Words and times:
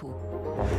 Échos. 0.00 0.29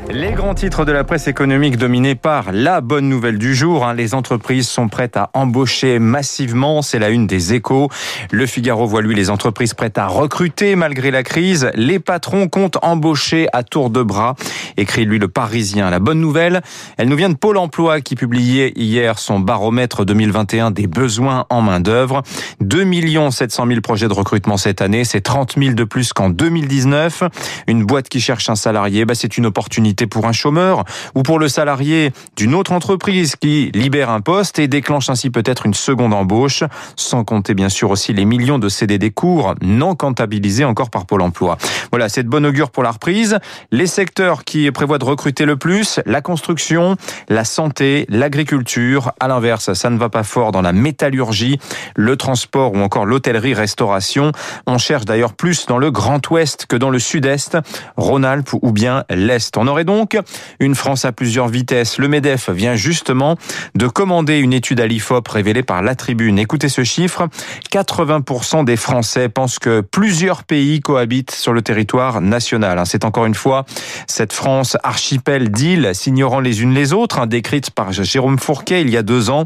Les 0.09 0.33
grands 0.33 0.53
titres 0.53 0.83
de 0.83 0.91
la 0.91 1.03
presse 1.03 1.27
économique 1.27 1.77
dominés 1.77 2.15
par 2.15 2.51
la 2.51 2.81
bonne 2.81 3.07
nouvelle 3.07 3.37
du 3.37 3.55
jour. 3.55 3.85
Hein. 3.85 3.93
Les 3.93 4.13
entreprises 4.13 4.67
sont 4.67 4.89
prêtes 4.89 5.15
à 5.15 5.29
embaucher 5.33 5.99
massivement. 5.99 6.81
C'est 6.81 6.99
la 6.99 7.09
une 7.09 7.27
des 7.27 7.53
échos. 7.53 7.89
Le 8.29 8.45
Figaro 8.45 8.85
voit 8.87 9.01
lui 9.01 9.15
les 9.15 9.29
entreprises 9.29 9.73
prêtes 9.73 9.97
à 9.97 10.07
recruter 10.07 10.75
malgré 10.75 11.11
la 11.11 11.23
crise. 11.23 11.71
Les 11.75 11.99
patrons 11.99 12.49
comptent 12.49 12.77
embaucher 12.81 13.47
à 13.53 13.63
tour 13.63 13.89
de 13.89 14.03
bras. 14.03 14.35
Écrit 14.75 15.05
lui 15.05 15.17
le 15.17 15.27
Parisien. 15.27 15.89
La 15.89 15.99
bonne 15.99 16.19
nouvelle, 16.19 16.61
elle 16.97 17.07
nous 17.07 17.15
vient 17.15 17.29
de 17.29 17.35
Pôle 17.35 17.57
emploi 17.57 18.01
qui 18.01 18.15
publiait 18.15 18.73
hier 18.75 19.17
son 19.17 19.39
baromètre 19.39 20.05
2021 20.05 20.71
des 20.71 20.87
besoins 20.87 21.45
en 21.49 21.61
main 21.61 21.79
d'œuvre. 21.79 22.21
2 22.59 22.85
700 23.31 23.67
000 23.67 23.81
projets 23.81 24.07
de 24.07 24.13
recrutement 24.13 24.57
cette 24.57 24.81
année. 24.81 25.05
C'est 25.05 25.21
30 25.21 25.55
000 25.57 25.73
de 25.73 25.83
plus 25.83 26.11
qu'en 26.11 26.29
2019. 26.29 27.23
Une 27.67 27.85
boîte 27.85 28.09
qui 28.09 28.19
cherche 28.19 28.49
un 28.49 28.55
salarié, 28.55 29.05
bah, 29.05 29.15
c'est 29.15 29.37
une 29.37 29.45
opportunité 29.45 29.80
pour 30.09 30.25
un 30.25 30.31
chômeur 30.31 30.83
ou 31.15 31.23
pour 31.23 31.39
le 31.39 31.47
salarié 31.47 32.11
d'une 32.35 32.53
autre 32.53 32.71
entreprise 32.71 33.35
qui 33.35 33.71
libère 33.73 34.09
un 34.09 34.21
poste 34.21 34.59
et 34.59 34.67
déclenche 34.67 35.09
ainsi 35.09 35.29
peut-être 35.29 35.65
une 35.65 35.73
seconde 35.73 36.13
embauche, 36.13 36.63
sans 36.95 37.23
compter 37.23 37.53
bien 37.53 37.69
sûr 37.69 37.89
aussi 37.89 38.13
les 38.13 38.25
millions 38.25 38.59
de 38.59 38.69
CDD 38.69 39.11
courts 39.11 39.55
non 39.61 39.95
comptabilisés 39.95 40.65
encore 40.65 40.89
par 40.89 41.05
Pôle 41.05 41.21
emploi. 41.21 41.57
Voilà, 41.91 42.09
c'est 42.09 42.23
de 42.23 42.29
bon 42.29 42.45
augure 42.45 42.69
pour 42.69 42.83
la 42.83 42.91
reprise. 42.91 43.39
Les 43.71 43.87
secteurs 43.87 44.43
qui 44.43 44.69
prévoient 44.71 44.97
de 44.97 45.05
recruter 45.05 45.45
le 45.45 45.57
plus, 45.57 45.99
la 46.05 46.21
construction, 46.21 46.95
la 47.27 47.43
santé, 47.43 48.05
l'agriculture. 48.09 49.11
À 49.19 49.27
l'inverse, 49.27 49.73
ça 49.73 49.89
ne 49.89 49.97
va 49.97 50.09
pas 50.09 50.23
fort 50.23 50.51
dans 50.51 50.61
la 50.61 50.73
métallurgie, 50.73 51.59
le 51.95 52.15
transport 52.17 52.73
ou 52.73 52.77
encore 52.77 53.05
l'hôtellerie-restauration. 53.05 54.31
On 54.67 54.77
cherche 54.77 55.05
d'ailleurs 55.05 55.33
plus 55.33 55.65
dans 55.65 55.77
le 55.77 55.91
Grand 55.91 56.29
Ouest 56.29 56.65
que 56.67 56.75
dans 56.75 56.89
le 56.89 56.99
Sud-Est, 56.99 57.57
Rhône-Alpes 57.97 58.53
ou 58.61 58.71
bien 58.71 59.03
l'Est. 59.09 59.57
On 59.61 59.67
aurait 59.67 59.85
donc 59.85 60.17
une 60.59 60.73
France 60.73 61.05
à 61.05 61.11
plusieurs 61.11 61.47
vitesses. 61.47 61.99
Le 61.99 62.07
MEDEF 62.07 62.49
vient 62.49 62.73
justement 62.73 63.35
de 63.75 63.87
commander 63.87 64.39
une 64.39 64.53
étude 64.53 64.79
à 64.79 64.87
l'IFOP 64.87 65.27
révélée 65.27 65.61
par 65.61 65.83
la 65.83 65.93
Tribune. 65.93 66.39
Écoutez 66.39 66.67
ce 66.67 66.83
chiffre, 66.83 67.27
80% 67.71 68.65
des 68.65 68.75
Français 68.75 69.29
pensent 69.29 69.59
que 69.59 69.81
plusieurs 69.81 70.45
pays 70.45 70.79
cohabitent 70.79 71.29
sur 71.29 71.53
le 71.53 71.61
territoire 71.61 72.21
national. 72.21 72.79
Hein, 72.79 72.85
c'est 72.85 73.05
encore 73.05 73.27
une 73.27 73.35
fois 73.35 73.65
cette 74.07 74.33
France 74.33 74.77
archipel 74.81 75.51
d'îles 75.51 75.91
s'ignorant 75.93 76.39
les 76.39 76.63
unes 76.63 76.73
les 76.73 76.91
autres, 76.91 77.19
hein, 77.19 77.27
décrite 77.27 77.69
par 77.69 77.91
Jérôme 77.91 78.39
Fourquet 78.39 78.81
il 78.81 78.89
y 78.89 78.97
a 78.97 79.03
deux 79.03 79.29
ans 79.29 79.45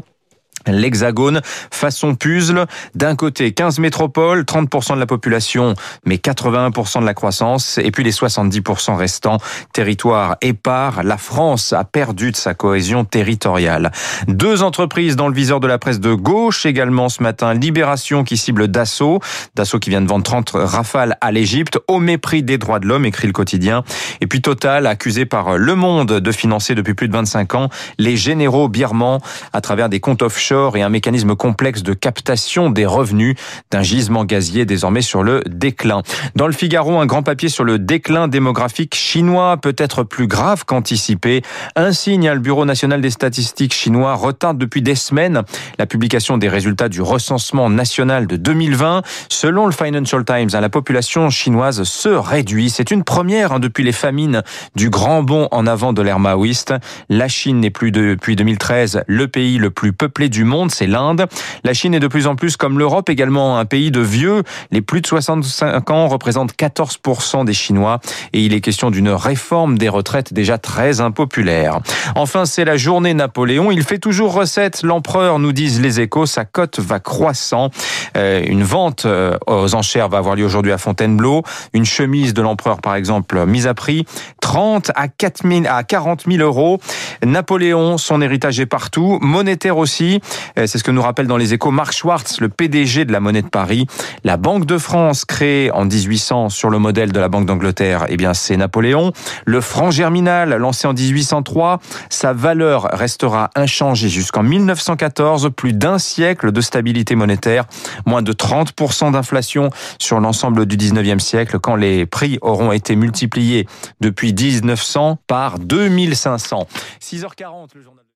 L'hexagone, 0.66 1.40
façon 1.70 2.14
puzzle, 2.14 2.66
d'un 2.94 3.14
côté 3.14 3.52
15 3.52 3.78
métropoles, 3.78 4.42
30% 4.42 4.94
de 4.94 5.00
la 5.00 5.06
population, 5.06 5.74
mais 6.04 6.16
81% 6.16 7.00
de 7.00 7.06
la 7.06 7.14
croissance, 7.14 7.78
et 7.78 7.90
puis 7.90 8.02
les 8.02 8.12
70% 8.12 8.96
restants, 8.96 9.38
territoire 9.72 10.36
épars, 10.40 11.02
la 11.02 11.18
France 11.18 11.72
a 11.72 11.84
perdu 11.84 12.32
de 12.32 12.36
sa 12.36 12.54
cohésion 12.54 13.04
territoriale. 13.04 13.92
Deux 14.26 14.62
entreprises 14.62 15.16
dans 15.16 15.28
le 15.28 15.34
viseur 15.34 15.60
de 15.60 15.66
la 15.66 15.78
presse 15.78 16.00
de 16.00 16.14
gauche 16.14 16.66
également 16.66 17.08
ce 17.08 17.22
matin, 17.22 17.54
Libération 17.54 18.24
qui 18.24 18.36
cible 18.36 18.68
Dassault, 18.68 19.20
Dassault 19.54 19.78
qui 19.78 19.90
vient 19.90 20.02
de 20.02 20.08
vendre 20.08 20.24
30 20.24 20.52
rafales 20.54 21.16
à 21.20 21.30
l'Égypte, 21.30 21.78
au 21.88 22.00
mépris 22.00 22.42
des 22.42 22.58
droits 22.58 22.78
de 22.78 22.86
l'homme, 22.86 23.04
écrit 23.04 23.26
le 23.26 23.32
quotidien, 23.32 23.84
et 24.20 24.26
puis 24.26 24.40
Total, 24.40 24.86
accusé 24.86 25.26
par 25.26 25.58
Le 25.58 25.74
Monde 25.74 26.20
de 26.20 26.32
financer 26.32 26.74
depuis 26.74 26.94
plus 26.94 27.08
de 27.08 27.12
25 27.12 27.54
ans 27.54 27.68
les 27.98 28.16
généraux 28.16 28.68
birmans 28.68 29.20
à 29.52 29.60
travers 29.60 29.88
des 29.88 30.00
comptes 30.00 30.22
offshore 30.22 30.55
et 30.74 30.82
un 30.82 30.88
mécanisme 30.88 31.36
complexe 31.36 31.82
de 31.82 31.92
captation 31.92 32.70
des 32.70 32.86
revenus 32.86 33.36
d'un 33.70 33.82
gisement 33.82 34.24
gazier 34.24 34.64
désormais 34.64 35.02
sur 35.02 35.22
le 35.22 35.42
déclin. 35.46 36.02
Dans 36.34 36.46
le 36.46 36.52
Figaro, 36.52 36.98
un 36.98 37.06
grand 37.06 37.22
papier 37.22 37.48
sur 37.48 37.64
le 37.64 37.78
déclin 37.78 38.26
démographique 38.26 38.94
chinois, 38.94 39.58
peut-être 39.58 40.02
plus 40.02 40.26
grave 40.26 40.64
qu'anticipé. 40.64 41.42
Un 41.74 41.92
signe, 41.92 42.30
le 42.30 42.38
Bureau 42.38 42.64
national 42.64 43.00
des 43.00 43.10
statistiques 43.10 43.74
chinois 43.74 44.14
retarde 44.14 44.56
depuis 44.56 44.82
des 44.82 44.94
semaines 44.94 45.42
la 45.78 45.86
publication 45.86 46.38
des 46.38 46.48
résultats 46.48 46.88
du 46.88 47.02
recensement 47.02 47.68
national 47.68 48.26
de 48.26 48.36
2020. 48.36 49.02
Selon 49.28 49.66
le 49.66 49.72
Financial 49.72 50.24
Times, 50.24 50.48
hein, 50.54 50.60
la 50.60 50.70
population 50.70 51.28
chinoise 51.28 51.82
se 51.82 52.08
réduit. 52.08 52.70
C'est 52.70 52.90
une 52.90 53.04
première 53.04 53.52
hein, 53.52 53.58
depuis 53.58 53.84
les 53.84 53.92
famines 53.92 54.42
du 54.74 54.88
grand 54.88 55.22
bond 55.22 55.48
en 55.50 55.66
avant 55.66 55.92
de 55.92 56.00
l'ère 56.00 56.18
maoïste. 56.18 56.72
La 57.10 57.28
Chine 57.28 57.60
n'est 57.60 57.70
plus 57.70 57.92
depuis 57.92 58.36
2013 58.36 59.02
le 59.06 59.28
pays 59.28 59.58
le 59.58 59.70
plus 59.70 59.92
peuplé 59.92 60.28
du 60.28 60.44
monde, 60.46 60.70
c'est 60.70 60.86
l'Inde. 60.86 61.26
La 61.64 61.74
Chine 61.74 61.94
est 61.94 62.00
de 62.00 62.08
plus 62.08 62.26
en 62.26 62.36
plus 62.36 62.56
comme 62.56 62.78
l'Europe 62.78 63.08
également 63.10 63.58
un 63.58 63.64
pays 63.64 63.90
de 63.90 64.00
vieux. 64.00 64.42
Les 64.70 64.80
plus 64.80 65.00
de 65.00 65.06
65 65.06 65.90
ans 65.90 66.08
représentent 66.08 66.54
14% 66.56 67.44
des 67.44 67.52
Chinois 67.52 68.00
et 68.32 68.40
il 68.40 68.54
est 68.54 68.60
question 68.60 68.90
d'une 68.90 69.10
réforme 69.10 69.78
des 69.78 69.88
retraites 69.88 70.32
déjà 70.32 70.58
très 70.58 71.00
impopulaire. 71.00 71.80
Enfin, 72.14 72.44
c'est 72.44 72.64
la 72.64 72.76
journée 72.76 73.14
Napoléon. 73.14 73.70
Il 73.70 73.82
fait 73.82 73.98
toujours 73.98 74.32
recette. 74.32 74.82
L'empereur, 74.82 75.38
nous 75.38 75.52
disent 75.52 75.80
les 75.80 76.00
échos, 76.00 76.26
sa 76.26 76.44
cote 76.44 76.78
va 76.78 77.00
croissant. 77.00 77.70
Euh, 78.16 78.42
une 78.46 78.62
vente 78.62 79.04
euh, 79.06 79.36
aux 79.46 79.74
enchères 79.74 80.08
va 80.08 80.18
avoir 80.18 80.36
lieu 80.36 80.44
aujourd'hui 80.44 80.72
à 80.72 80.78
Fontainebleau. 80.78 81.42
Une 81.72 81.84
chemise 81.84 82.34
de 82.34 82.42
l'empereur, 82.42 82.80
par 82.80 82.94
exemple, 82.94 83.44
mise 83.46 83.66
à 83.66 83.74
prix 83.74 84.04
30 84.40 84.92
à 84.94 85.08
4 85.08 85.48
000, 85.48 85.62
à 85.68 85.82
40 85.82 86.24
000 86.28 86.42
euros. 86.42 86.78
Napoléon, 87.24 87.98
son 87.98 88.20
héritage 88.22 88.60
est 88.60 88.66
partout. 88.66 89.18
Monétaire 89.20 89.78
aussi. 89.78 90.20
Euh, 90.58 90.66
c'est 90.66 90.78
ce 90.78 90.84
que 90.84 90.90
nous 90.90 91.02
rappelle 91.02 91.26
dans 91.26 91.36
les 91.36 91.54
échos 91.54 91.70
Marc 91.70 91.92
Schwartz, 91.92 92.40
le 92.40 92.48
PDG 92.48 93.04
de 93.04 93.12
la 93.12 93.20
Monnaie 93.20 93.42
de 93.42 93.48
Paris. 93.48 93.86
La 94.24 94.36
Banque 94.36 94.66
de 94.66 94.78
France, 94.78 95.24
créée 95.24 95.70
en 95.70 95.84
1800 95.84 96.48
sur 96.48 96.70
le 96.70 96.78
modèle 96.78 97.12
de 97.12 97.20
la 97.20 97.28
Banque 97.28 97.46
d'Angleterre, 97.46 98.06
eh 98.08 98.16
bien, 98.16 98.34
c'est 98.34 98.56
Napoléon. 98.56 99.12
Le 99.44 99.60
franc 99.60 99.90
germinal, 99.90 100.54
lancé 100.56 100.86
en 100.86 100.94
1803, 100.94 101.80
sa 102.10 102.32
valeur 102.32 102.88
restera 102.92 103.50
inchangée 103.54 104.08
jusqu'en 104.08 104.42
1914, 104.42 105.50
plus 105.54 105.72
d'un 105.72 105.98
siècle 105.98 106.52
de 106.52 106.60
stabilité 106.60 107.14
monétaire, 107.14 107.64
moins 108.06 108.22
de 108.22 108.32
30% 108.32 109.12
d'inflation 109.12 109.70
sur 109.98 110.20
l'ensemble 110.20 110.66
du 110.66 110.76
19e 110.76 111.18
siècle, 111.18 111.58
quand 111.58 111.76
les 111.76 112.06
prix 112.06 112.38
auront 112.42 112.72
été 112.72 112.96
multipliés 112.96 113.66
depuis 114.00 114.32
1900 114.32 115.18
par 115.26 115.58
2500. 115.58 116.66
6h40, 117.00 117.68
le 117.74 117.82
journal. 117.82 118.04